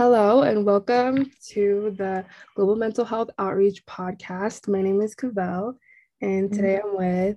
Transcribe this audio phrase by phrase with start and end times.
[0.00, 4.66] Hello and welcome to the Global Mental Health Outreach Podcast.
[4.66, 5.74] My name is Cavelle,
[6.22, 7.36] and today I'm with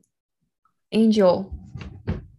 [0.94, 1.54] Angel.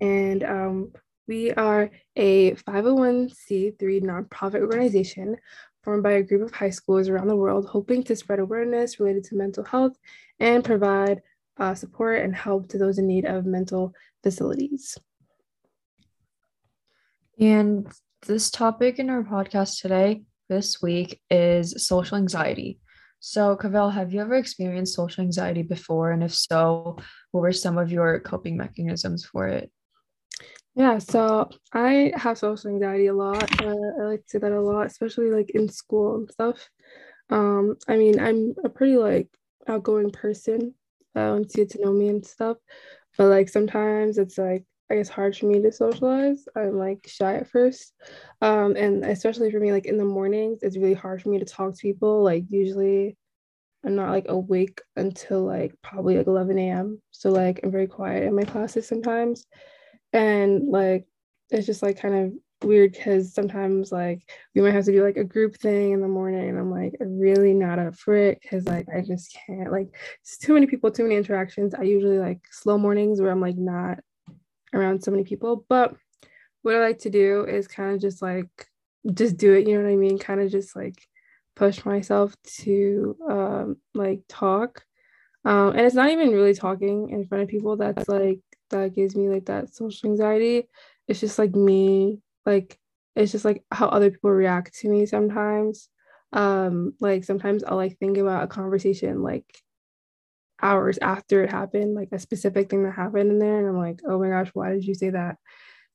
[0.00, 0.92] And um,
[1.28, 5.36] we are a 501c3 nonprofit organization
[5.82, 9.24] formed by a group of high schools around the world, hoping to spread awareness related
[9.24, 9.98] to mental health
[10.40, 11.20] and provide
[11.58, 14.96] uh, support and help to those in need of mental facilities.
[17.38, 17.86] And
[18.24, 22.78] this topic in our podcast today, this week, is social anxiety.
[23.20, 26.10] So, Cavelle, have you ever experienced social anxiety before?
[26.10, 26.98] And if so,
[27.30, 29.70] what were some of your coping mechanisms for it?
[30.74, 33.42] Yeah, so I have social anxiety a lot.
[33.62, 36.68] Uh, I like to say that a lot, especially like in school and stuff.
[37.30, 39.28] Um, I mean, I'm a pretty like
[39.68, 40.74] outgoing person
[41.14, 42.56] uh, once you get to know me and stuff,
[43.16, 46.46] but like sometimes it's like I guess hard for me to socialize.
[46.54, 47.92] I'm like shy at first.
[48.40, 51.44] Um, and especially for me, like in the mornings, it's really hard for me to
[51.44, 52.22] talk to people.
[52.22, 53.16] Like usually
[53.84, 57.02] I'm not like awake until like probably like 11 a.m.
[57.10, 59.46] So like I'm very quiet in my classes sometimes.
[60.12, 61.08] And like
[61.50, 62.32] it's just like kind of
[62.64, 64.22] weird because sometimes like
[64.54, 66.94] we might have to do like a group thing in the morning and I'm like
[67.00, 69.88] really not up for it because like I just can't like
[70.22, 71.74] it's too many people, too many interactions.
[71.74, 73.98] I usually like slow mornings where I'm like not
[74.74, 75.64] around so many people.
[75.68, 75.94] But
[76.62, 78.48] what I like to do is kind of just like
[79.12, 80.18] just do it, you know what I mean?
[80.18, 81.06] Kind of just like
[81.56, 84.84] push myself to um like talk.
[85.44, 89.14] Um and it's not even really talking in front of people that's like that gives
[89.14, 90.68] me like that social anxiety.
[91.06, 92.78] It's just like me, like
[93.14, 95.88] it's just like how other people react to me sometimes.
[96.32, 99.46] Um like sometimes I'll like think about a conversation like
[100.64, 103.58] hours after it happened, like a specific thing that happened in there.
[103.58, 105.36] And I'm like, oh my gosh, why did you say that?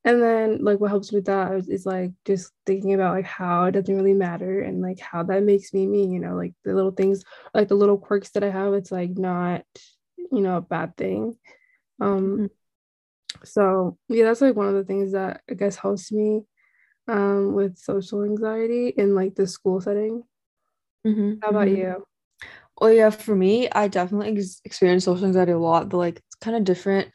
[0.05, 3.65] And then like what helps with that is, is like just thinking about like how
[3.65, 6.73] it doesn't really matter and like how that makes me me, you know, like the
[6.73, 9.65] little things, like the little quirks that I have, it's like not,
[10.17, 11.35] you know, a bad thing.
[11.99, 12.45] Um mm-hmm.
[13.43, 16.43] so yeah, that's like one of the things that I guess helps me
[17.09, 20.23] um with social anxiety in like the school setting.
[21.05, 21.39] Mm-hmm.
[21.41, 21.77] How about mm-hmm.
[21.77, 22.05] you?
[22.79, 26.35] Well, yeah, for me, I definitely ex- experience social anxiety a lot, but like it's
[26.41, 27.09] kind of different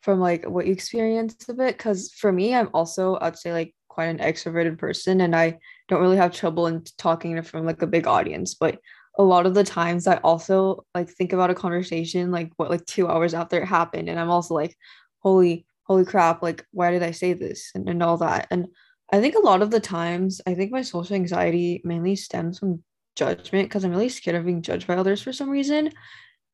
[0.00, 1.76] from like what you experience a bit.
[1.76, 5.58] Because for me, I'm also, I'd say, like quite an extroverted person, and I
[5.88, 8.54] don't really have trouble in talking from like a big audience.
[8.54, 8.78] But
[9.18, 12.86] a lot of the times, I also like think about a conversation like what like
[12.86, 14.76] two hours after it happened, and I'm also like,
[15.20, 16.42] holy, holy crap!
[16.42, 18.48] Like, why did I say this and, and all that?
[18.50, 18.68] And
[19.12, 22.82] I think a lot of the times, I think my social anxiety mainly stems from
[23.16, 25.90] judgment because I'm really scared of being judged by others for some reason.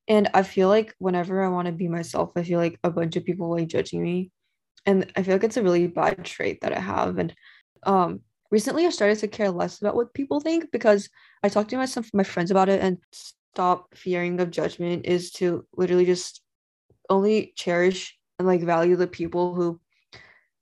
[0.08, 3.16] And I feel like whenever I want to be myself, I feel like a bunch
[3.16, 4.30] of people like judging me.
[4.86, 7.18] And I feel like it's a really bad trait that I have.
[7.18, 7.34] And
[7.84, 8.20] um
[8.50, 11.08] recently I started to care less about what people think because
[11.42, 15.30] I talked to my some my friends about it and stop fearing of judgment is
[15.32, 16.42] to literally just
[17.10, 19.80] only cherish and like value the people who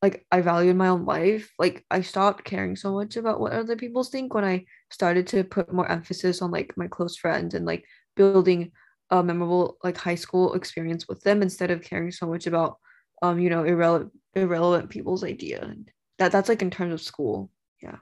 [0.07, 1.53] like I value in my own life.
[1.59, 5.43] Like I stopped caring so much about what other people think when I started to
[5.43, 7.85] put more emphasis on like my close friends and like
[8.15, 8.71] building
[9.11, 12.79] a memorable like high school experience with them instead of caring so much about
[13.23, 15.75] um you know irrelevant irrelevant people's idea.
[16.19, 17.51] That that's like in terms of school.
[17.83, 17.97] Yeah.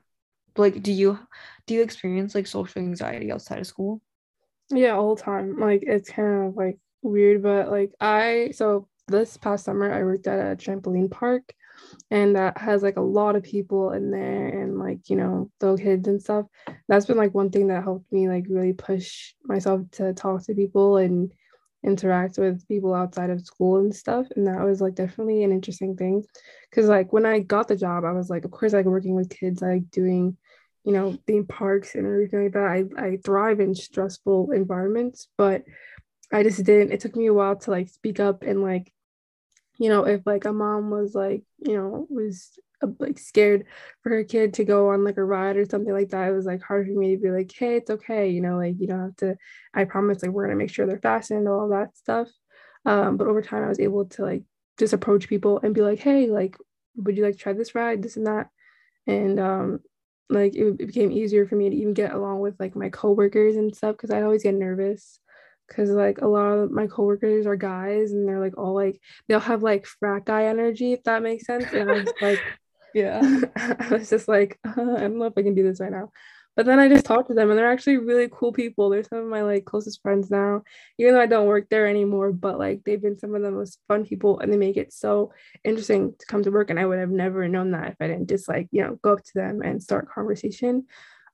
[0.55, 1.19] But, like do you
[1.67, 4.03] do you experience like social anxiety outside of school?
[4.71, 5.59] Yeah all the time.
[5.59, 10.27] Like it's kind of like weird but like i so this past summer i worked
[10.27, 11.55] at a trampoline park
[12.11, 15.79] and that has like a lot of people in there and like you know little
[15.79, 16.47] kids and stuff.
[16.89, 20.55] That's been like one thing that helped me like really push myself to talk to
[20.55, 21.33] people and
[21.85, 25.97] interact with people outside of school and stuff and that was like definitely an interesting
[25.97, 26.25] thing.
[26.71, 29.29] Because like when i got the job i was like of course like working with
[29.29, 30.37] kids like doing
[30.85, 32.65] you know theme parks and everything like that.
[32.99, 35.63] I, I thrive in stressful environments but
[36.33, 38.94] i just didn't it took me a while to like speak up and like
[39.79, 43.67] you know, if like a mom was like, you know, was uh, like scared
[44.03, 46.47] for her kid to go on like a ride or something like that, it was
[46.47, 49.01] like hard for me to be like, hey, it's okay, you know, like you don't
[49.01, 49.37] have to.
[49.75, 52.29] I promise, like we're gonna make sure they're fastened, all that stuff.
[52.87, 54.43] Um, but over time, I was able to like
[54.79, 56.57] just approach people and be like, hey, like,
[56.97, 58.49] would you like to try this ride, this and that,
[59.07, 59.81] and um,
[60.31, 63.57] like it, it became easier for me to even get along with like my coworkers
[63.57, 65.21] and stuff because I always get nervous
[65.69, 69.41] because like a lot of my coworkers are guys and they're like all like they'll
[69.41, 72.41] have like frat guy energy if that makes sense and I was like
[72.95, 73.21] yeah.
[73.57, 76.11] I was just like uh, I don't know if I can do this right now.
[76.57, 78.89] But then I just talked to them and they're actually really cool people.
[78.89, 80.63] They're some of my like closest friends now
[80.99, 83.81] even though I don't work there anymore but like they've been some of the most
[83.89, 85.33] fun people and they make it so
[85.65, 88.29] interesting to come to work and I would have never known that if I didn't
[88.29, 90.87] just like you know go up to them and start conversation.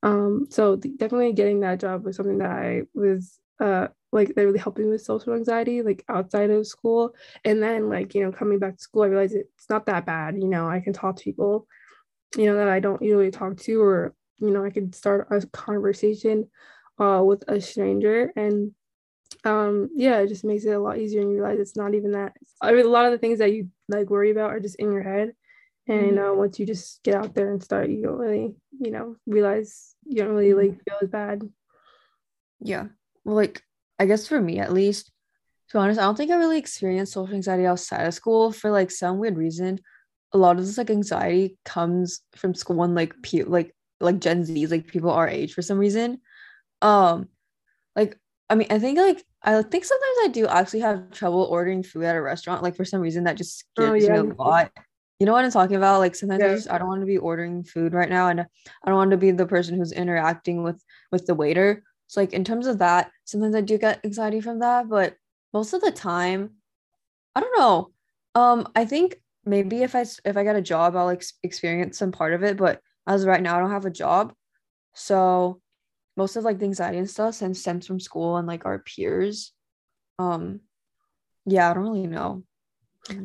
[0.02, 4.58] Um, so definitely getting that job was something that I was uh like that really
[4.58, 7.14] helped me with social anxiety, like outside of school.
[7.44, 10.36] And then like, you know, coming back to school, I realized it's not that bad.
[10.36, 11.68] You know, I can talk to people,
[12.36, 15.46] you know, that I don't usually talk to, or, you know, I could start a
[15.46, 16.48] conversation
[17.00, 18.72] uh with a stranger and
[19.44, 22.12] um yeah it just makes it a lot easier and you realize it's not even
[22.12, 24.76] that I mean, a lot of the things that you like worry about are just
[24.76, 25.32] in your head
[25.88, 26.18] and mm-hmm.
[26.18, 29.94] uh, once you just get out there and start you don't really you know realize
[30.04, 31.42] you don't really like feel as bad
[32.60, 32.86] yeah
[33.24, 33.62] like
[33.98, 35.06] i guess for me at least
[35.68, 38.70] to be honest i don't think i really experienced social anxiety outside of school for
[38.70, 39.78] like some weird reason
[40.32, 44.44] a lot of this like anxiety comes from school and like pe- like like gen
[44.44, 46.20] z's like people our age for some reason
[46.82, 47.28] um
[47.94, 48.18] like
[48.48, 52.04] i mean i think like I think sometimes I do actually have trouble ordering food
[52.04, 52.62] at a restaurant.
[52.62, 54.22] Like for some reason, that just oh, gives oh, yeah.
[54.22, 54.70] me a lot.
[55.18, 56.00] You know what I'm talking about?
[56.00, 56.50] Like sometimes yeah.
[56.50, 58.46] I just I don't want to be ordering food right now, and I
[58.86, 61.82] don't want to be the person who's interacting with with the waiter.
[62.10, 65.14] So like in terms of that, sometimes I do get anxiety from that, but
[65.54, 66.54] most of the time,
[67.36, 67.90] I don't know.
[68.34, 69.14] Um, I think
[69.44, 72.56] maybe if I if I get a job, I'll ex- experience some part of it.
[72.56, 74.34] But as right now, I don't have a job,
[74.92, 75.60] so
[76.16, 79.52] most of like the anxiety and stuff stems stems from school and like our peers.
[80.18, 80.62] Um,
[81.46, 82.42] yeah, I don't really know.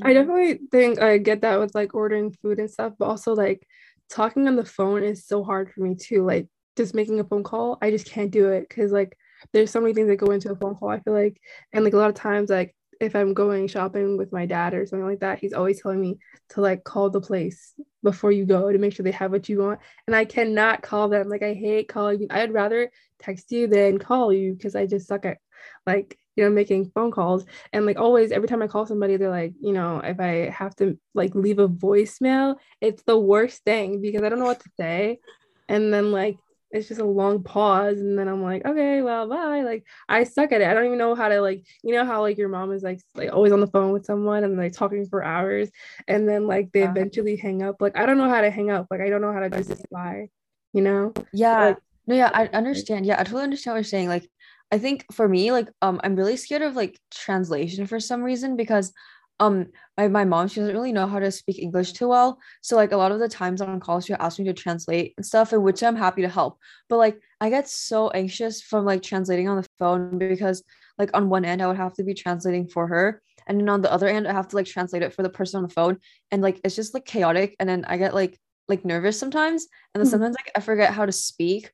[0.03, 3.65] I definitely think I get that with like ordering food and stuff, but also like
[4.11, 6.23] talking on the phone is so hard for me too.
[6.23, 9.17] Like just making a phone call, I just can't do it because like
[9.53, 10.89] there's so many things that go into a phone call.
[10.89, 11.39] I feel like,
[11.73, 14.85] and like a lot of times, like if I'm going shopping with my dad or
[14.85, 16.17] something like that, he's always telling me
[16.49, 17.73] to like call the place
[18.03, 19.79] before you go to make sure they have what you want.
[20.07, 21.29] And I cannot call them.
[21.29, 22.27] Like I hate calling.
[22.29, 25.37] I'd rather text you than call you because I just suck at
[25.85, 27.45] like, you know, making phone calls.
[27.73, 30.75] And like always, every time I call somebody, they're like, you know, if I have
[30.77, 34.69] to like leave a voicemail, it's the worst thing because I don't know what to
[34.77, 35.19] say.
[35.67, 36.37] And then like
[36.75, 39.61] it's just a long pause and then i'm like okay well bye.
[39.61, 40.67] Like i suck at it.
[40.67, 42.99] I don't even know how to like you know how like your mom is like
[43.15, 45.69] like always on the phone with someone and like talking for hours
[46.07, 47.77] and then like they eventually hang up?
[47.79, 48.87] Like i don't know how to hang up.
[48.91, 50.27] Like i don't know how to just lie
[50.73, 51.13] you know?
[51.31, 51.67] Yeah.
[51.67, 51.77] Like,
[52.07, 53.05] no yeah i understand.
[53.05, 54.09] Yeah i totally understand what you're saying.
[54.09, 54.29] Like
[54.71, 58.57] i think for me like um i'm really scared of like translation for some reason
[58.57, 58.91] because
[59.39, 59.67] um
[59.97, 62.39] my, my mom she doesn't really know how to speak english too well.
[62.61, 65.25] So like a lot of the times on call she asked me to translate and
[65.25, 66.57] stuff and which i'm happy to help.
[66.89, 70.63] But like i get so anxious from like translating on the phone because
[70.97, 73.21] like on one end i would have to be translating for her.
[73.47, 75.57] And then on the other end i have to like translate it for the person
[75.57, 75.97] on the phone.
[76.31, 77.55] And like it's just like chaotic.
[77.59, 79.67] And then i get like like nervous sometimes.
[79.93, 80.11] And then mm-hmm.
[80.11, 81.71] sometimes like i forget how to speak.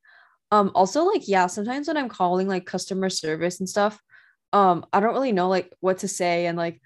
[0.51, 3.99] Um also like yeah sometimes when i'm calling like customer service and stuff
[4.53, 6.47] um i don't really know like what to say.
[6.47, 6.81] And like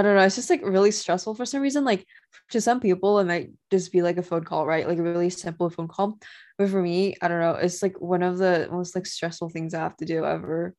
[0.00, 0.22] I don't know.
[0.22, 1.84] It's just like really stressful for some reason.
[1.84, 2.06] Like
[2.52, 4.88] to some people, it might just be like a phone call, right?
[4.88, 6.18] Like a really simple phone call.
[6.56, 7.52] But for me, I don't know.
[7.56, 10.74] It's like one of the most like stressful things I have to do ever.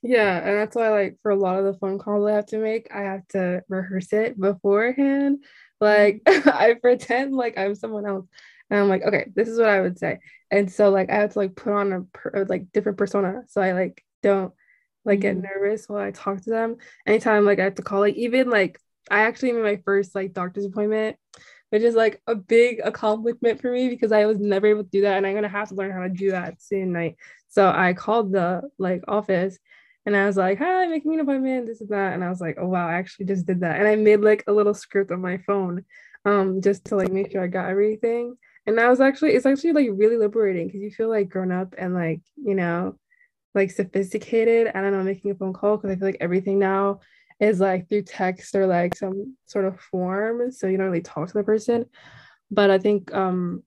[0.00, 2.58] Yeah, and that's why like for a lot of the phone calls I have to
[2.58, 5.44] make, I have to rehearse it beforehand.
[5.80, 8.28] Like I pretend like I'm someone else,
[8.70, 10.20] and I'm like, okay, this is what I would say,
[10.52, 13.60] and so like I have to like put on a per- like different persona, so
[13.60, 14.52] I like don't
[15.06, 15.46] like get mm-hmm.
[15.46, 16.76] nervous while I talk to them.
[17.06, 18.78] Anytime like I have to call, like even like
[19.10, 21.16] I actually made my first like doctor's appointment,
[21.70, 25.02] which is like a big accomplishment for me because I was never able to do
[25.02, 26.92] that, and I'm gonna have to learn how to do that soon.
[26.92, 27.16] Like
[27.48, 29.58] so, I called the like office.
[30.04, 32.14] And I was like, hi, making an appointment, this is that.
[32.14, 33.80] And I was like, oh wow, I actually just did that.
[33.80, 35.84] And I made like a little script on my phone
[36.24, 38.36] um just to like make sure I got everything.
[38.66, 41.74] And that was actually it's actually like really liberating because you feel like grown up
[41.78, 42.96] and like, you know,
[43.56, 44.70] like sophisticated.
[44.74, 47.00] I don't know, making a phone call because I feel like everything now
[47.40, 50.52] is like through text or like some sort of form.
[50.52, 51.86] So you don't really talk to the person.
[52.50, 53.62] But I think um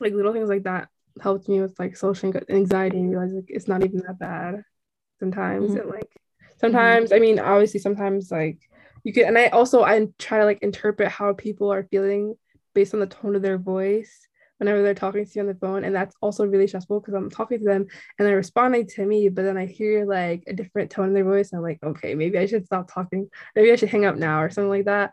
[0.00, 0.88] like little things like that
[1.20, 4.62] helped me with like social anxiety and realize like it's not even that bad
[5.18, 5.70] sometimes.
[5.70, 5.80] Mm-hmm.
[5.80, 6.10] And like
[6.58, 7.16] sometimes, mm-hmm.
[7.16, 8.58] I mean, obviously sometimes like
[9.04, 12.34] you could and I also I try to like interpret how people are feeling
[12.74, 14.28] based on the tone of their voice
[14.60, 15.84] whenever they're talking to you on the phone.
[15.84, 17.86] And that's also really stressful because I'm talking to them
[18.18, 21.24] and they're responding to me, but then I hear like a different tone in their
[21.24, 21.50] voice.
[21.50, 23.30] And I'm like, okay, maybe I should stop talking.
[23.56, 25.12] Maybe I should hang up now or something like that.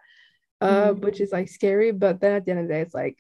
[0.60, 1.02] Uh, mm-hmm.
[1.02, 1.92] which is like scary.
[1.92, 3.18] But then at the end of the day, it's like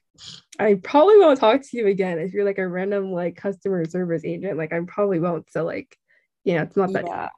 [0.60, 4.26] I probably won't talk to you again if you're like a random like customer service
[4.26, 4.58] agent.
[4.58, 5.50] Like I probably won't.
[5.52, 5.96] So like,
[6.44, 7.06] you know, it's not that.
[7.06, 7.30] Yeah.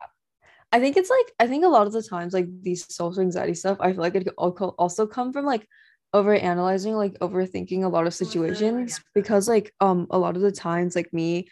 [0.71, 3.55] I think it's like I think a lot of the times like these social anxiety
[3.55, 4.33] stuff I feel like it could
[4.77, 5.67] also come from like
[6.13, 10.51] over analyzing like overthinking a lot of situations because like um a lot of the
[10.51, 11.47] times like me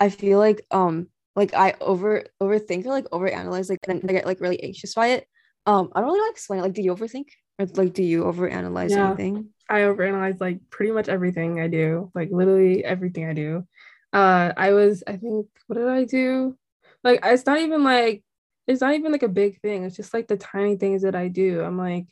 [0.00, 4.12] i feel like um like i over overthink or like over analyze like and i
[4.12, 5.26] get like really anxious by it
[5.66, 7.26] um i don't really like explain it like do you overthink
[7.58, 9.08] Or like do you overanalyze Yeah.
[9.08, 9.50] anything?
[9.68, 13.66] I overanalyze like pretty much everything I do, like literally everything I do.
[14.14, 16.56] Uh, I was, I think, what did I do?
[17.04, 18.24] Like, it's not even like,
[18.66, 19.84] it's not even like a big thing.
[19.84, 21.60] It's just like the tiny things that I do.
[21.62, 22.06] I'm like,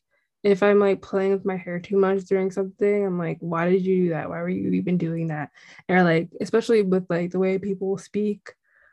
[0.47, 3.83] if I'm like playing with my hair too much during something, I'm like, why did
[3.85, 4.29] you do that?
[4.29, 5.51] Why were you even doing that?
[5.89, 8.53] Or like, especially with like the way people speak,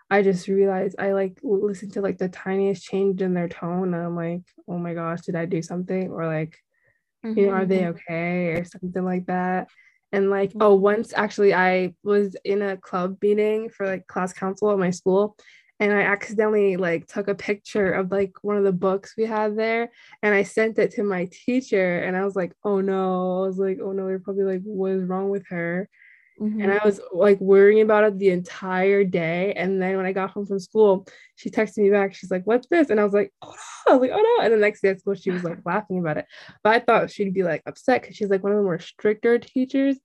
[0.10, 3.94] I just realized I like listen to like the tiniest change in their tone.
[3.94, 6.12] And I'm like, oh my gosh, did I do something?
[6.12, 6.58] Or like,
[7.36, 7.90] you know, are they Mhm.
[7.90, 9.70] okay or something like that?
[10.12, 10.62] And like, Mhm.
[10.62, 14.92] oh, once actually I was in a club meeting for like class council at my
[14.92, 15.36] school,
[15.84, 19.58] and I accidentally like took a picture of like one of the books we had
[19.58, 23.48] there, and I sent it to my teacher, and I was like, oh no, I
[23.48, 25.90] was like, oh no, they're probably like, what is wrong with her?
[26.60, 26.80] and Mhm.
[26.80, 29.54] I was like worrying about it the entire day.
[29.54, 32.13] And then when I got home from school, she texted me back.
[32.13, 33.54] She's like, "What's this?" And I was like, "Oh
[33.88, 35.60] no!" I was like, "Oh no!" And the next day at school, she was like
[35.66, 36.25] laughing about it.
[36.63, 39.40] But I thought she'd be like upset because she's like one of the more stricter
[39.40, 39.98] teachers.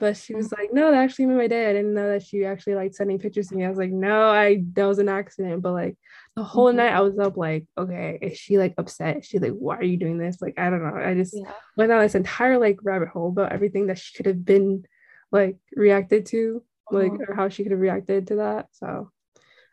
[0.00, 1.70] But she was like, "No, that actually made my day.
[1.70, 4.30] I didn't know that she actually like sending pictures to me." I was like, "No,
[4.30, 5.98] I that was an accident." But like
[6.36, 6.76] the whole Mhm.
[6.76, 9.24] night, I was up like, "Okay, is she like upset?
[9.24, 10.96] She like, why are you doing this?" Like I don't know.
[11.00, 11.52] I just Yeah.
[11.76, 14.84] went down this entire like rabbit hole about everything that she could have been
[15.32, 17.18] like reacted to, like Uh-huh.
[17.28, 18.68] or how she could have reacted to that.
[18.72, 19.10] So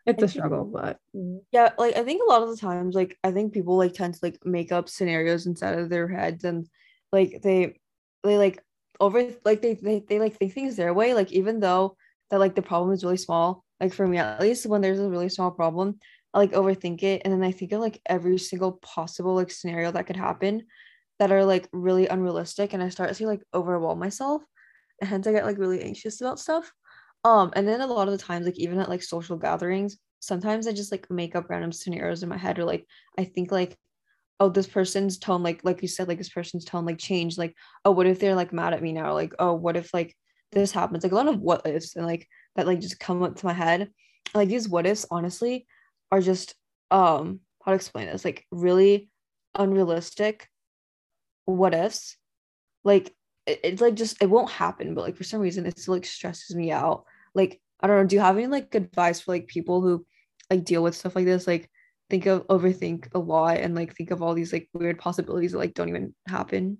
[0.06, 2.94] it's I a struggle, but mm, Yeah, like I think a lot of the times,
[2.94, 6.44] like I think people like tend to like make up scenarios inside of their heads
[6.44, 6.68] and
[7.12, 7.80] like they
[8.22, 8.62] they like
[9.00, 11.14] over like they they, they like think things their way.
[11.14, 11.96] Like even though
[12.30, 15.08] that like the problem is really small, like for me at least when there's a
[15.08, 15.98] really small problem,
[16.34, 19.90] I like overthink it and then I think of like every single possible like scenario
[19.92, 20.64] that could happen
[21.18, 24.42] that are like really unrealistic and I start to like overwhelm myself
[25.00, 26.72] and hence I get like really anxious about stuff.
[27.24, 30.66] Um, and then a lot of the times, like even at like social gatherings, sometimes
[30.66, 32.86] I just like make up random scenarios in my head, or like
[33.18, 33.76] I think like,
[34.40, 37.38] oh, this person's tone, like like you said, like this person's tone like changed.
[37.38, 37.54] Like,
[37.84, 39.14] oh, what if they're like mad at me now?
[39.14, 40.16] Like, oh, what if like
[40.52, 41.02] this happens?
[41.02, 43.52] Like a lot of what ifs and like that like just come up to my
[43.52, 43.90] head.
[44.34, 45.66] Like these what ifs, honestly,
[46.12, 46.54] are just
[46.90, 48.24] um how to explain this?
[48.24, 49.10] Like really
[49.54, 50.48] unrealistic
[51.44, 52.16] what ifs.
[52.84, 53.14] Like
[53.46, 56.06] it, it's like just it won't happen, but like for some reason it still like
[56.06, 57.04] stresses me out.
[57.34, 60.06] Like I don't know, do you have any like advice for like people who
[60.50, 61.46] like deal with stuff like this?
[61.46, 61.70] Like
[62.10, 65.58] think of overthink a lot and like think of all these like weird possibilities that
[65.58, 66.78] like don't even happen.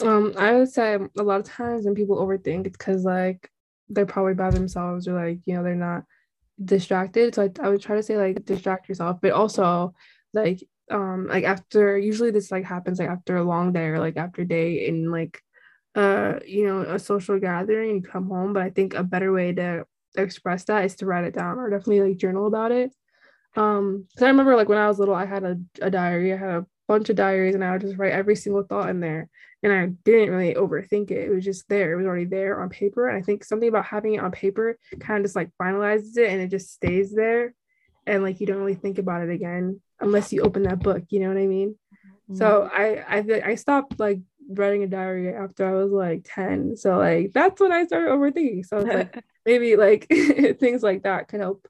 [0.00, 3.48] um I would say a lot of times when people overthink it's because like
[3.88, 6.04] they're probably by themselves or like you know they're not
[6.62, 7.34] distracted.
[7.34, 9.94] So I, I would try to say like distract yourself, but also
[10.32, 14.16] like um like after usually this like happens like after a long day or like
[14.16, 15.40] after day in like
[15.94, 19.52] uh you know a social gathering you come home but i think a better way
[19.52, 19.84] to
[20.16, 22.92] express that is to write it down or definitely like journal about it
[23.56, 26.32] um because i remember like when i was little i had a, a diary.
[26.32, 29.00] I had a bunch of diaries and i would just write every single thought in
[29.00, 29.28] there.
[29.62, 31.28] And i didn't really overthink it.
[31.28, 31.92] It was just there.
[31.92, 33.08] It was already there on paper.
[33.08, 36.30] And i think something about having it on paper kind of just like finalizes it
[36.30, 37.54] and it just stays there.
[38.06, 41.20] And like you don't really think about it again unless you open that book you
[41.20, 41.76] know what i mean?
[42.34, 46.76] So I I I stopped like writing a diary after I was like 10.
[46.76, 48.66] So like that's when I started overthinking.
[48.66, 50.06] So like maybe like
[50.60, 51.66] things like that can help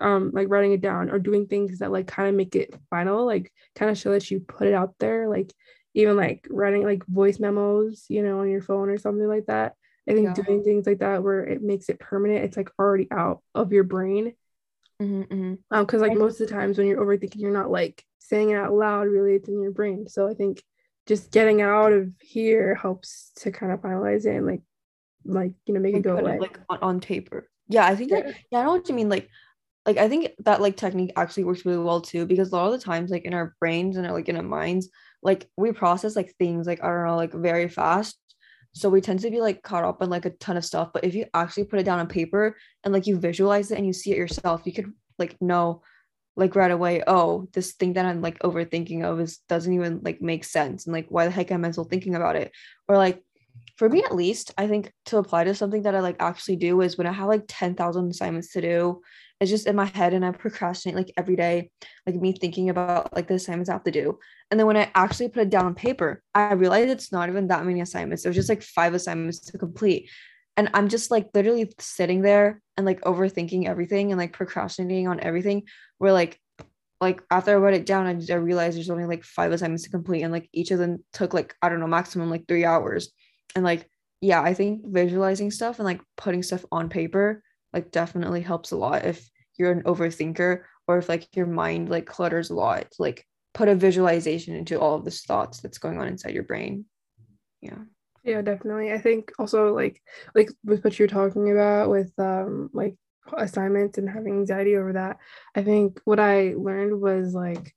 [0.00, 3.26] um like writing it down or doing things that like kind of make it final,
[3.26, 5.52] like kind of show that you put it out there, like
[5.94, 9.74] even like writing like voice memos, you know, on your phone or something like that.
[10.08, 10.34] I think Yeah.
[10.34, 13.84] doing things like that where it makes it permanent, it's like already out of your
[13.84, 14.34] brain
[15.00, 15.58] Mhm, mhm.
[15.70, 18.54] um because like most of the times when you're overthinking you're not like saying it
[18.54, 20.62] out loud really it's in your brain so i think
[21.06, 24.62] just getting out of here helps to kind of finalize it and like
[25.24, 27.48] like you know make it go away like on, on paper.
[27.68, 28.32] Yeah, I think that Yeah.
[28.50, 29.08] yeah, I know what you mean.
[29.08, 29.28] Like
[29.86, 32.72] like I think that like technique actually works really well too because a lot of
[32.72, 34.88] the times like in our brains and our, like in our minds
[35.22, 38.18] like we process like things like I don't know like very fast.
[38.76, 41.04] So we tend to be like caught up in like a ton of stuff but
[41.04, 43.92] if you actually put it down on paper and like you visualize it and you
[43.92, 45.82] see it yourself you could like know
[46.36, 50.20] like right away oh this thing that I'm like overthinking of is doesn't even like
[50.20, 52.50] make sense and like why the heck am I still thinking about it?
[52.88, 53.22] Or like
[53.76, 56.80] for me at least I think to apply to something that I like actually do
[56.80, 59.02] is when I have like 10,000 assignments to do
[59.40, 61.70] it's just in my head and I procrastinate like every day,
[62.06, 64.18] like me thinking about like the assignments I have to do.
[64.50, 67.48] And then when I actually put it down on paper, I realized it's not even
[67.48, 68.24] that many assignments.
[68.24, 70.08] It was just like five assignments to complete.
[70.56, 75.20] And I'm just like literally sitting there and like overthinking everything and like procrastinating on
[75.20, 75.64] everything.
[75.98, 76.38] Where like
[77.00, 79.90] like after I wrote it down, I, I realized there's only like five assignments to
[79.90, 83.10] complete, and like each of them took like I don't know maximum like three hours.
[83.56, 87.42] And like yeah, I think visualizing stuff and like putting stuff on paper
[87.74, 92.06] like definitely helps a lot if you're an overthinker or if like your mind like
[92.06, 96.08] clutters a lot like put a visualization into all of this thoughts that's going on
[96.08, 96.86] inside your brain.
[97.60, 97.78] Yeah.
[98.24, 98.92] Yeah definitely.
[98.92, 100.00] I think also like
[100.34, 102.96] like with what you're talking about with um like
[103.36, 105.16] assignments and having anxiety over that
[105.56, 107.74] i think what i learned was like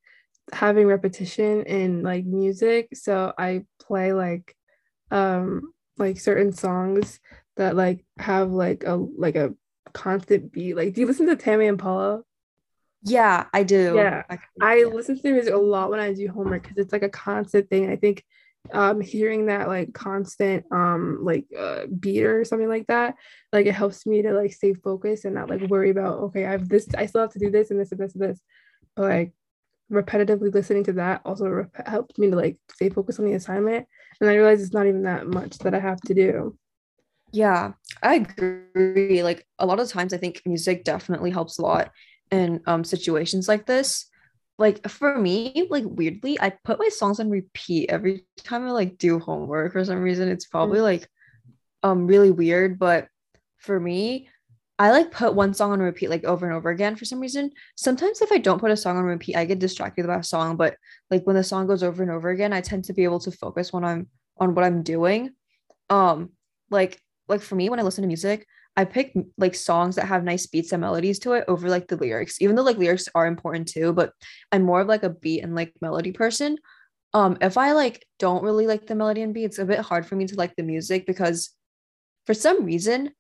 [0.54, 2.89] having repetition in like music.
[2.94, 4.56] So i play like
[5.12, 7.20] um like certain songs
[7.56, 9.54] that like have like a like a
[9.94, 10.75] constant beat.
[10.75, 12.22] Like do you listen to Tame Impala?
[13.03, 13.94] yeah i do.
[13.96, 14.24] Yeah.
[14.29, 15.15] I, I listen.
[15.15, 17.89] to their music a lot when i do homework because it's like a constant thing.
[17.89, 18.24] I think
[18.74, 23.15] um hearing that like constant um like uh, beat or something like that
[23.53, 26.51] like it helps me to like stay focused and not like worry about okay i
[26.51, 28.41] have this i still have to do this and this and this and this.
[28.96, 29.34] But like
[29.89, 33.88] repetitively listening to that also rep- helped me to like stay focused on the assignment.
[34.20, 36.58] And i realized it's not even that much that i have to do
[37.31, 41.91] yeah i agree like a lot of times i think music definitely helps a lot
[42.31, 44.10] in um situations like this
[44.57, 48.98] like for me like weirdly i put my songs on repeat every time i like
[48.98, 50.86] do homework for some reason it's probably mm-hmm.
[50.86, 51.10] like
[51.84, 53.07] um really weird but
[53.57, 54.29] for me
[54.79, 57.51] I like put one song on repeat like over and over again for some reason.
[57.75, 60.55] Sometimes if I don't put a song on repeat, I get distracted by a song,
[60.55, 60.75] but
[61.10, 63.31] like when the song goes over and over again, I tend to be able to
[63.31, 64.07] focus when I'm
[64.38, 65.31] on what I'm doing.
[65.89, 66.31] Um
[66.69, 70.24] like like for me when I listen to music, I pick like songs that have
[70.24, 72.41] nice beats and melodies to it over like the lyrics.
[72.41, 74.13] Even though like lyrics are important too, but
[74.51, 76.57] I'm more of like a beat and like melody person.
[77.13, 80.05] Um if I like don't really like the melody and beat, it's a bit hard
[80.05, 81.51] for me to like the music because
[82.25, 83.12] for some reason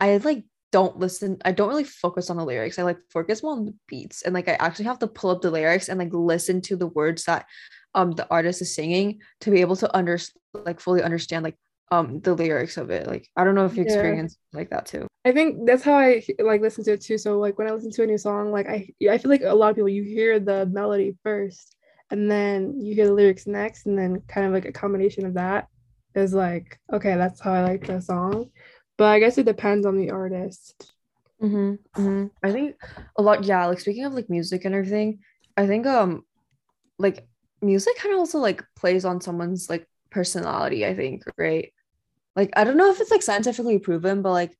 [0.00, 3.52] I like don't listen i don't really focus on the lyrics i like focus more
[3.52, 6.12] on the beats and like i actually have to pull up the lyrics and like
[6.12, 7.46] listen to the words that
[7.94, 10.18] um the artist is singing to be able to under
[10.52, 11.56] like fully understand like
[11.92, 13.92] um the lyrics of it like i don't know if you yeah.
[13.92, 17.38] experience like that too i think that's how i like listen to it too so
[17.38, 19.70] like when i listen to a new song like i i feel like a lot
[19.70, 21.76] of people you hear the melody first
[22.10, 25.34] and then you hear the lyrics next and then kind of like a combination of
[25.34, 25.68] that
[26.16, 28.50] is like okay that's how i like the song
[28.96, 30.92] but I guess it depends on the artist.
[31.42, 32.26] Mm-hmm, mm-hmm.
[32.42, 32.76] I think
[33.16, 33.44] a lot.
[33.44, 35.20] Yeah, like speaking of like music and everything,
[35.56, 36.24] I think um,
[36.98, 37.26] like
[37.60, 40.86] music kind of also like plays on someone's like personality.
[40.86, 41.72] I think right.
[42.36, 44.56] Like I don't know if it's like scientifically proven, but like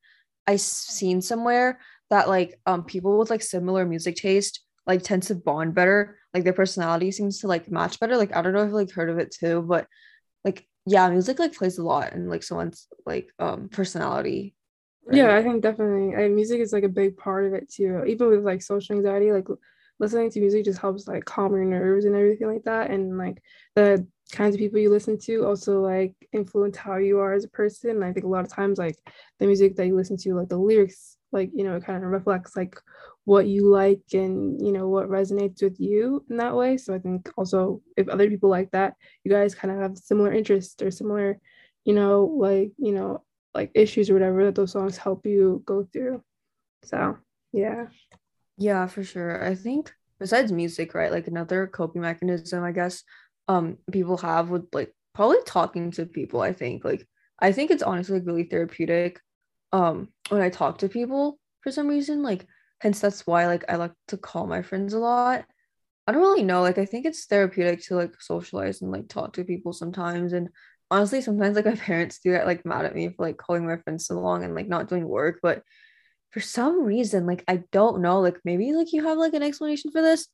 [0.47, 1.79] I seen somewhere
[2.11, 6.19] that like um people with like similar music taste like tend to bond better.
[6.33, 8.17] Like their personality seems to like match better.
[8.17, 9.87] Like I don't know if like heard of it too, but
[10.45, 14.55] like yeah, music like plays a lot in like someone's like um personality.
[15.05, 15.19] Right?
[15.19, 16.17] Yeah, I think definitely.
[16.17, 18.05] I, music is like a big part of it too.
[18.07, 19.47] Even with like social anxiety, like
[19.99, 22.91] listening to music just helps like calm your nerves and everything like that.
[22.91, 23.43] And like
[23.75, 27.49] the kinds of people you listen to also like influence how you are as a
[27.49, 27.91] person.
[27.91, 28.97] And I think a lot of times like
[29.39, 32.11] the music that you listen to, like the lyrics, like you know, it kind of
[32.11, 32.81] reflects like
[33.25, 36.77] what you like and you know what resonates with you in that way.
[36.77, 40.33] So i think also if other people like that you guys kind of have similar
[40.33, 41.39] interests or similar
[41.85, 45.89] you know like you know like issues or whatever that those songs help you go
[45.93, 46.23] through.
[46.85, 47.19] So
[47.53, 47.87] yeah.
[48.59, 49.45] Yeah for sure.
[49.45, 53.03] I think besides music right like another coping mechanism i guess
[53.49, 57.07] um people have with like probably talking to people i think like
[57.41, 59.21] i think it's honestly like really therapeutic
[59.73, 62.47] um when i talk to people for some reason like
[62.81, 65.45] hence that's why like I like to call my friends a lot.
[66.07, 66.63] I don't really know.
[66.63, 70.33] Like I think it's therapeutic to like socialize and like talk to people sometimes.
[70.33, 70.51] And
[70.91, 73.77] honestly, sometimes like my parents do get like mad at me for like calling my
[73.79, 75.41] friends so long and like not doing work.
[75.43, 75.63] But
[76.31, 79.91] for some reason, like I don't know, like maybe like you have like an explanation
[79.91, 80.29] for this.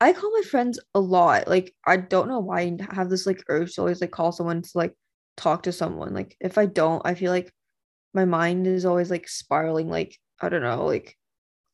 [0.00, 1.48] I call my friends a lot.
[1.48, 4.62] Like I don't know why I have this like urge to always like call someone
[4.62, 4.94] to like
[5.36, 6.14] talk to someone.
[6.14, 7.52] Like if I don't, I feel like
[8.14, 11.16] my mind is always like spiraling like I don't know, like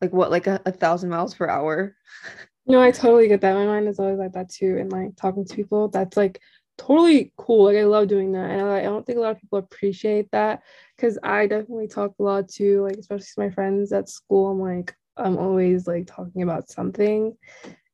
[0.01, 1.97] like what like a, a thousand miles per hour
[2.67, 5.45] no i totally get that my mind is always like that too and like talking
[5.45, 6.41] to people that's like
[6.77, 9.41] totally cool like i love doing that and i, I don't think a lot of
[9.41, 10.63] people appreciate that
[10.97, 14.61] because i definitely talk a lot too like especially to my friends at school i'm
[14.61, 17.37] like i'm always like talking about something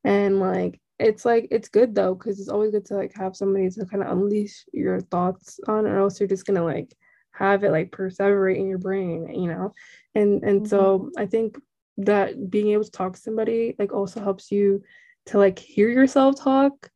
[0.03, 3.69] and like it's like it's good though because it's always good to like have somebody
[3.69, 6.95] to kind of unleash your thoughts on or else you're just gonna like
[7.31, 9.73] have it like perseverate in your brain you know
[10.15, 10.69] and and mm-hmm.
[10.69, 11.57] so i think
[11.97, 14.83] that being able to talk to somebody like also helps you
[15.25, 16.89] to like hear yourself talk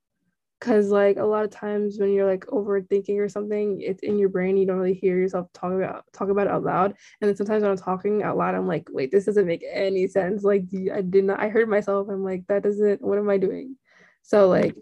[0.60, 4.30] because like a lot of times when you're like overthinking or something it's in your
[4.30, 7.36] brain you don't really hear yourself talk about talk about it out loud and then
[7.36, 10.64] sometimes when i'm talking out loud i'm like wait this doesn't make any sense like
[10.94, 13.76] i did not i heard myself i'm like that doesn't what am i doing
[14.22, 14.76] so like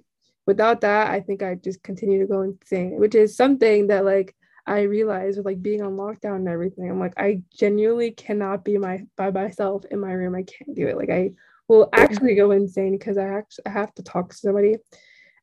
[0.45, 4.35] without that i think i just continue to go insane which is something that like
[4.65, 8.77] I realized with like being on lockdown and everything, I'm like, I genuinely cannot be
[8.77, 10.35] my by myself in my room.
[10.35, 10.95] I can't do it.
[10.95, 11.31] Like I
[11.67, 14.77] will actually go insane because I actually I have to talk to somebody.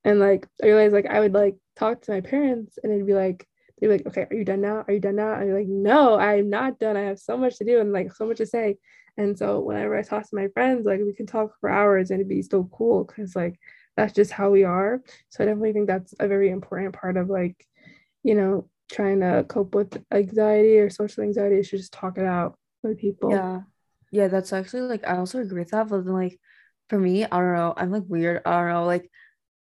[0.05, 3.15] And like I realized like I would like talk to my parents and it'd be
[3.15, 3.47] like
[3.81, 4.85] they'd be like, okay, are you done now?
[4.87, 5.35] Are you done now?
[5.35, 6.97] And you're like, no, I'm not done.
[6.97, 8.77] I have so much to do and like so much to say.
[9.17, 12.21] And so whenever I talk to my friends, like we can talk for hours and
[12.21, 13.59] it'd be so cool because like
[13.97, 15.03] that's just how we are.
[15.31, 17.67] So I definitely think that's a very important part of like,
[18.23, 22.55] you know, trying to cope with anxiety or social anxiety is just talk it out
[22.83, 23.31] with people.
[23.31, 23.61] Yeah.
[24.13, 26.41] Yeah, that's actually like I also agree with that, but then like
[26.89, 28.43] for me, I don't know, I'm like weird.
[28.45, 29.09] I don't know, like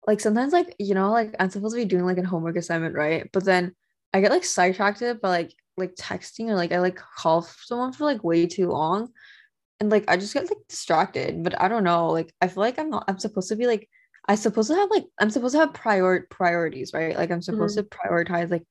[0.06, 2.94] like sometimes like you know, like I'm supposed to be doing like a homework assignment,
[2.94, 3.28] right?
[3.32, 3.74] But then
[4.12, 8.04] I get like sidetracked by like like texting or like I like call someone for
[8.04, 9.10] like way too long.
[9.78, 11.42] And like I just get like distracted.
[11.42, 12.08] But I don't know.
[12.10, 13.88] Like I feel like I'm not I'm supposed to be like
[14.28, 17.16] I supposed to have like I'm supposed to have prior priorities, right?
[17.16, 17.88] Like I'm supposed mm-hmm.
[17.88, 18.64] to prioritize like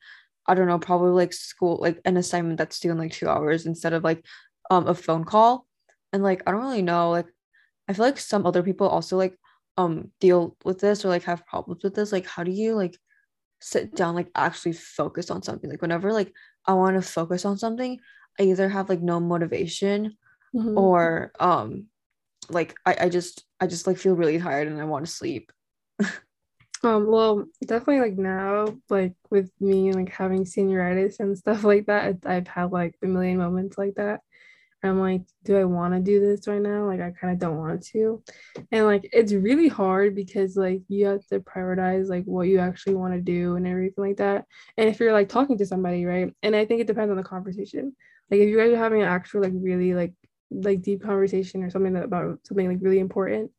[0.48, 3.66] I don't know, probably like school, like an assignment that's due in like two hours
[3.66, 4.26] instead of like
[4.70, 5.66] um a phone call.
[6.12, 7.12] And like I don't really know.
[7.12, 7.28] Like
[7.88, 9.36] I feel like some other people also like
[9.80, 12.12] um deal with this or like have problems with this.
[12.12, 12.98] Like how do you like
[13.62, 15.70] sit down like actually focus on something?
[15.70, 16.34] Like whenever like
[16.66, 17.98] I want to focus on something,
[18.38, 20.18] I either have like no motivation
[20.54, 20.78] mm-hmm.
[20.78, 21.86] or um
[22.50, 25.52] like I, I just I just like feel really tired and I want to sleep.
[26.84, 32.16] um well definitely like now like with me like having senioritis and stuff like that
[32.26, 34.20] I've had like a million moments like that.
[34.84, 36.86] I'm like, do I want to do this right now?
[36.86, 38.24] Like I kind of don't want to.
[38.72, 42.96] And like it's really hard because like you have to prioritize like what you actually
[42.96, 44.46] want to do and everything like that.
[44.78, 46.34] And if you're like talking to somebody, right?
[46.44, 47.96] And I think it depends on the conversation.
[48.32, 50.14] Like if you guys are having an actual like really like
[50.52, 53.52] like deep conversation or something that about something like really important,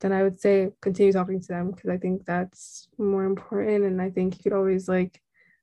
[0.00, 3.84] then I would say continue talking to them because I think that's more important.
[3.84, 5.20] And I think you could always like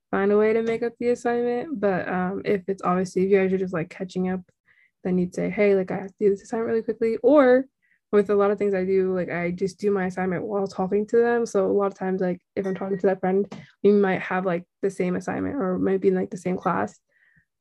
[0.10, 1.80] find a way to make up the assignment.
[1.80, 4.42] But um, if it's obviously if you guys are just like catching up,
[5.04, 7.18] then you'd say, hey, like I have to do this assignment really quickly.
[7.24, 7.66] Or
[8.12, 11.08] with a lot of things I do, like I just do my assignment while talking
[11.08, 11.46] to them.
[11.46, 13.52] So a lot of times, like if I'm talking to that friend,
[13.84, 17.00] we might have like the same assignment or might be in like the same class.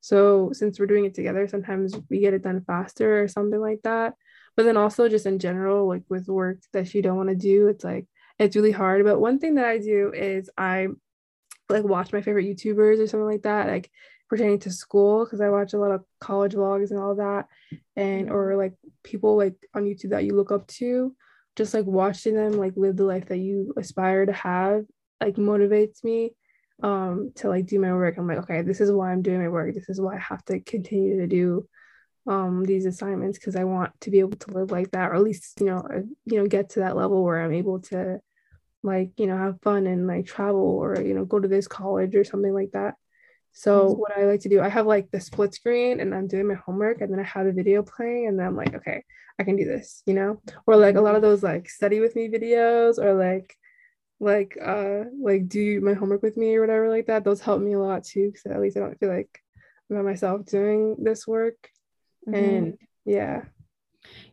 [0.00, 3.80] So since we're doing it together, sometimes we get it done faster or something like
[3.84, 4.14] that.
[4.56, 7.68] But then also just in general, like with work that you don't want to do,
[7.68, 8.06] it's like
[8.38, 9.04] it's really hard.
[9.04, 10.88] But one thing that I do is I
[11.68, 13.90] like watch my favorite YouTubers or something like that, like
[14.32, 17.48] pertaining to school, because I watch a lot of college vlogs and all that,
[17.96, 21.14] and or like people like on YouTube that you look up to,
[21.54, 24.84] just like watching them like live the life that you aspire to have,
[25.20, 26.32] like motivates me
[26.82, 28.16] um to like do my work.
[28.16, 29.74] I'm like okay this is why i'm doing my work.
[29.74, 31.68] This is why i have to continue to do
[32.26, 35.22] um these assignments because i want to be able to live like that or at
[35.22, 38.20] least you know uh, you know get to that level where i'm able to
[38.84, 42.14] like you know have fun and like travel or you know go to this college
[42.14, 42.94] or something like that
[43.52, 44.00] so mm-hmm.
[44.00, 46.54] what i like to do i have like the split screen and i'm doing my
[46.54, 49.04] homework and then i have a video playing and then i'm like okay
[49.38, 50.40] i can do this you know?
[50.66, 53.54] Or like a lot of those like study with me videos or like
[54.20, 57.72] like uh like do my homework with me or whatever like that those help me
[57.72, 59.40] a lot too because at least i don't feel like
[59.90, 61.68] i'm by myself doing this work.
[62.28, 62.34] Mm-hmm.
[62.34, 63.42] and yeah.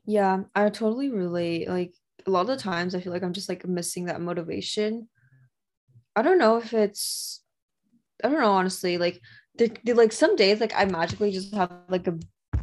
[0.05, 1.93] Yeah i totally relate like
[2.27, 5.09] a lot of the times i feel like i'm just like missing that motivation.
[6.15, 7.41] I don't know if it's
[8.23, 9.19] i don't know honestly like
[9.55, 12.17] the, like some days like i magically just have like a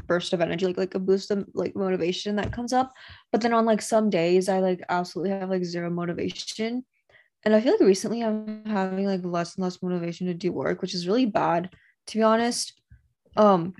[0.06, 2.92] burst of energy like like a boost of like motivation that comes up
[3.32, 6.84] but then on like some days i like absolutely have like zero motivation
[7.46, 10.82] and I feel like recently I'm having like less and less motivation to do work,
[10.82, 11.70] which is really bad,
[12.08, 12.80] to be honest.
[13.36, 13.72] Um,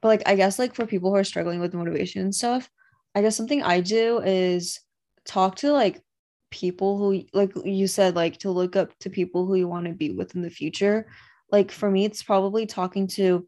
[0.00, 2.68] but like I guess like for people who are struggling with motivation and stuff,
[3.14, 4.80] I guess something I do is
[5.24, 6.02] talk to like
[6.52, 9.92] people who like you said like to look up to people who you want to
[9.92, 11.08] be with in the future.
[11.50, 13.46] Like for me, it's probably talking to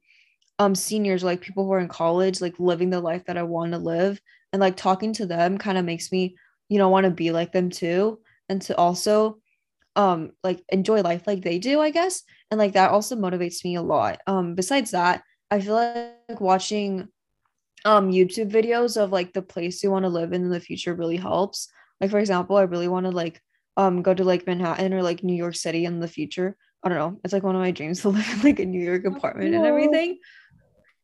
[0.58, 3.72] um seniors, like people who are in college, like living the life that I want
[3.72, 4.20] to live,
[4.52, 6.36] and like talking to them kind of makes me,
[6.68, 9.38] you know, want to be like them too, and to also
[9.96, 12.22] um like enjoy life like they do i guess.
[12.50, 14.20] And like that also motivates me a lot.
[14.26, 17.08] Um besides that i feel like watching
[17.84, 20.94] um youtube videos of like the place you want to live in in the future
[20.94, 21.68] really helps
[22.04, 23.40] like for example i really want to like
[23.76, 26.98] um go to like manhattan or like new york city in the future i don't
[26.98, 29.54] know it's like one of my dreams to live in like a new york apartment
[29.54, 30.18] and everything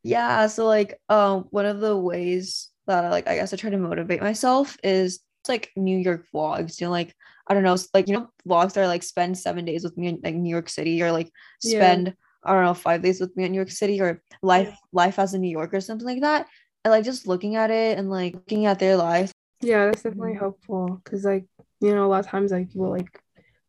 [0.03, 3.71] yeah so like um one of the ways that I like i guess i try
[3.71, 7.15] to motivate myself is like new york vlogs you know like
[7.51, 10.07] I don't know, like you know, vlogs that are like spend seven days with me
[10.07, 12.13] in like New York City or like spend yeah.
[12.45, 14.77] I don't know five days with me in New York City or life yeah.
[14.93, 16.47] life as a New Yorker or something like that.
[16.85, 19.33] And like just looking at it and like looking at their life.
[19.61, 21.47] Yeah, that's definitely helpful because like
[21.81, 23.21] you know a lot of times like people like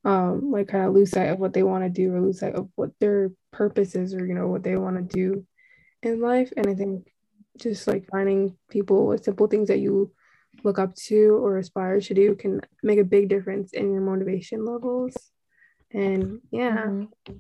[0.04, 2.56] um like kind of lose sight of what they want to do or lose sight
[2.56, 5.46] of what their purpose is or you know what they want to do
[6.04, 6.52] in life.
[6.58, 7.08] And I think
[7.58, 10.12] just like finding people with simple things that you
[10.64, 14.66] look up to or aspire to do can make a big difference in your motivation
[14.66, 15.16] levels.
[15.92, 16.86] And yeah.
[16.86, 17.34] Mm-hmm.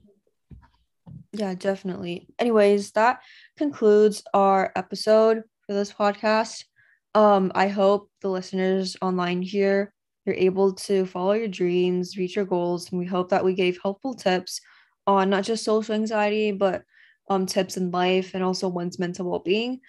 [1.33, 2.27] Yeah, definitely.
[2.39, 3.21] Anyways, that
[3.57, 6.65] concludes our episode for this podcast.
[7.13, 9.93] Um, I hope the listeners online here
[10.25, 13.79] you're able to follow your dreams, reach your goals, and we hope that we gave
[13.81, 14.61] helpful tips
[15.07, 16.83] on not just social anxiety, but
[17.29, 19.79] um tips in life and also one's mental well-being.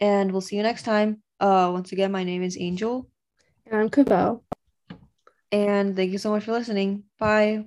[0.00, 1.22] And we'll see you next time.
[1.40, 3.08] Uh, once again, my name is Angel.
[3.66, 4.42] And I'm Cavelle.
[5.52, 7.04] And thank you so much for listening.
[7.18, 7.66] Bye.